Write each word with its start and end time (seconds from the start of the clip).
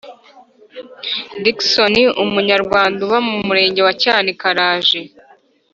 Dickson 1.43 1.95
Umunyarwanda 2.23 2.97
uba 3.05 3.19
mu 3.27 3.35
Murenge 3.47 3.81
wa 3.87 3.93
cyanika 4.01 4.45
araje. 4.53 4.99